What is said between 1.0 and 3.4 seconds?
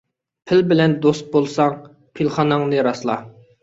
دوست بولساڭ، پىلخاناڭنى راسلا.